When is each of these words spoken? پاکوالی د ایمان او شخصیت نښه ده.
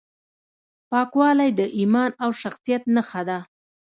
پاکوالی 0.91 1.49
د 1.59 1.61
ایمان 1.77 2.11
او 2.23 2.29
شخصیت 2.41 2.83
نښه 2.95 3.21
ده. 3.29 3.39